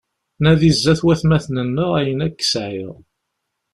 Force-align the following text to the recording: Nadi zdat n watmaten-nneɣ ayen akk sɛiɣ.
Nadi 0.43 0.69
zdat 0.77 1.01
n 1.03 1.05
watmaten-nneɣ 1.07 1.91
ayen 1.99 2.23
akk 2.27 2.39
sɛiɣ. 2.51 2.95